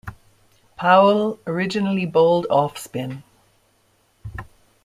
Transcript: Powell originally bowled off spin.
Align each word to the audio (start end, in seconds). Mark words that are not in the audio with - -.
Powell 0.77 1.37
originally 1.45 2.07
bowled 2.07 2.47
off 2.49 2.75
spin. 2.75 3.21